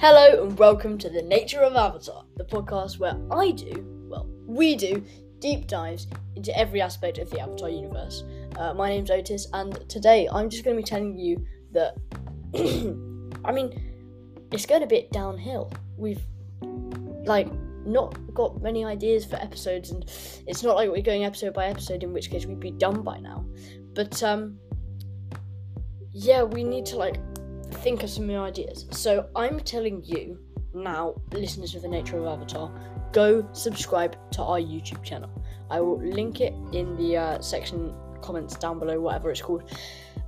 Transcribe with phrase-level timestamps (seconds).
[0.00, 4.76] Hello and welcome to the Nature of Avatar, the podcast where I do, well, we
[4.76, 5.04] do,
[5.40, 6.06] deep dives
[6.36, 8.22] into every aspect of the Avatar universe.
[8.56, 11.96] Uh, my name's Otis, and today I'm just going to be telling you that,
[13.44, 15.72] I mean, it's going a bit downhill.
[15.96, 16.22] We've,
[17.24, 17.48] like,
[17.84, 20.04] not got many ideas for episodes, and
[20.46, 23.18] it's not like we're going episode by episode, in which case we'd be done by
[23.18, 23.44] now.
[23.94, 24.60] But, um,
[26.12, 27.18] yeah, we need to, like,
[27.70, 28.86] think of some new ideas.
[28.90, 30.38] So I'm telling you
[30.74, 32.70] now, listeners of the nature of Avatar,
[33.12, 35.30] go subscribe to our YouTube channel.
[35.70, 39.70] I will link it in the uh, section comments down below, whatever it's called,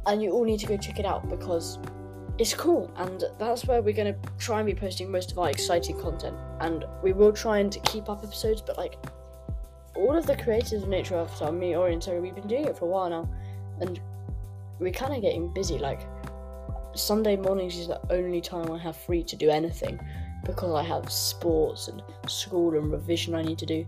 [0.07, 1.79] and you all need to go check it out because
[2.39, 5.99] it's cool, and that's where we're gonna try and be posting most of our exciting
[5.99, 6.37] content.
[6.61, 8.97] And we will try and keep up episodes, but like
[9.95, 12.65] all of the creators of Nature of Avatar, me, Ori, and Terry, we've been doing
[12.65, 13.29] it for a while now,
[13.80, 14.01] and
[14.79, 15.79] we're kind of getting busy.
[15.79, 16.01] Like
[16.95, 20.01] Sunday mornings is the only time I have free to do anything
[20.45, 23.87] because I have sports and school and revision I need to do.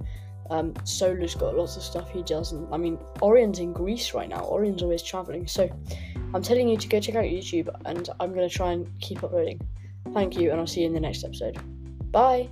[0.51, 4.29] Um, Solar's got lots of stuff he does, and I mean, Orion's in Greece right
[4.29, 4.45] now.
[4.45, 5.71] Orion's always traveling, so
[6.35, 9.61] I'm telling you to go check out YouTube, and I'm gonna try and keep uploading.
[10.13, 11.59] Thank you, and I'll see you in the next episode.
[12.13, 12.51] Bye.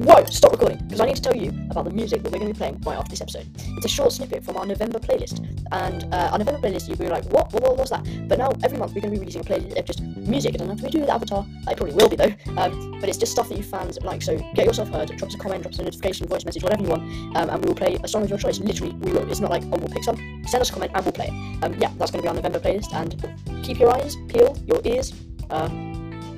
[0.00, 2.50] Whoa, stop recording, because I need to tell you about the music that we're going
[2.50, 3.46] to be playing right after this episode.
[3.76, 7.08] It's a short snippet from our November playlist, and uh, our November playlist, you'll be
[7.08, 7.52] like, what?
[7.52, 8.02] What, what was that?
[8.26, 10.54] But now, every month, we're going to be releasing a playlist of just music.
[10.54, 13.10] It doesn't have to be do with Avatar, it probably will be though, um, but
[13.10, 15.64] it's just stuff that you fans like, so get yourself heard, drop us a comment,
[15.64, 17.02] drop us a notification, voice message, whatever you want,
[17.36, 18.58] um, and we will play a song of your choice.
[18.58, 19.30] Literally, we will.
[19.30, 21.62] It's not like, oh, we'll pick some, send us a comment, and we'll play it.
[21.62, 24.80] Um, yeah, that's going to be our November playlist, and keep your eyes peeled, your
[24.82, 25.12] ears,
[25.50, 25.68] uh,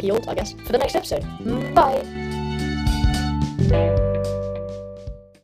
[0.00, 1.22] peeled, I guess, for the next episode.
[1.76, 2.41] Bye!
[3.72, 4.11] Thank you.